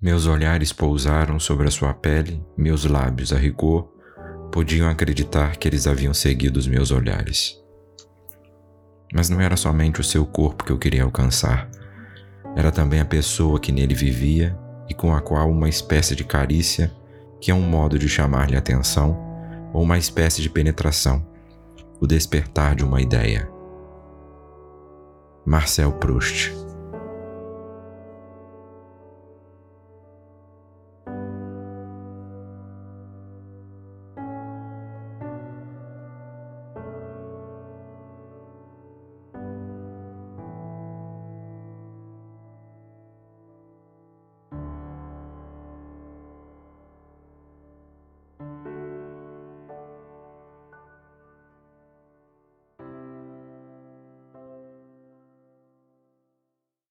Meus 0.00 0.26
olhares 0.26 0.74
pousaram 0.74 1.40
sobre 1.40 1.66
a 1.66 1.70
sua 1.70 1.94
pele, 1.94 2.44
meus 2.54 2.84
lábios, 2.84 3.32
a 3.32 3.38
rigor, 3.38 3.90
podiam 4.52 4.90
acreditar 4.90 5.56
que 5.56 5.66
eles 5.66 5.86
haviam 5.86 6.12
seguido 6.12 6.58
os 6.58 6.66
meus 6.66 6.90
olhares. 6.90 7.58
Mas 9.10 9.30
não 9.30 9.40
era 9.40 9.56
somente 9.56 9.98
o 9.98 10.04
seu 10.04 10.26
corpo 10.26 10.64
que 10.64 10.70
eu 10.70 10.76
queria 10.76 11.02
alcançar, 11.02 11.70
era 12.54 12.70
também 12.70 13.00
a 13.00 13.06
pessoa 13.06 13.58
que 13.58 13.72
nele 13.72 13.94
vivia 13.94 14.58
e 14.86 14.92
com 14.92 15.14
a 15.14 15.20
qual 15.22 15.50
uma 15.50 15.68
espécie 15.68 16.14
de 16.14 16.24
carícia, 16.24 16.94
que 17.40 17.50
é 17.50 17.54
um 17.54 17.62
modo 17.62 17.98
de 17.98 18.08
chamar-lhe 18.08 18.56
atenção, 18.56 19.18
ou 19.72 19.82
uma 19.82 19.96
espécie 19.96 20.42
de 20.42 20.50
penetração, 20.50 21.26
o 21.98 22.06
despertar 22.06 22.74
de 22.74 22.84
uma 22.84 23.00
ideia. 23.00 23.50
Marcel 25.46 25.92
Proust 25.92 26.65